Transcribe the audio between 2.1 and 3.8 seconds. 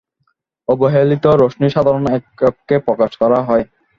এককে প্রকাশ করা হয়।